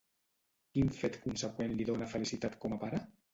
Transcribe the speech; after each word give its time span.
Quin 0.77 0.89
fet 0.99 1.17
conseqüent 1.25 1.77
li 1.83 1.87
dona 1.91 2.09
felicitat 2.15 2.59
com 2.65 2.77
a 2.79 2.81
pare? 2.87 3.05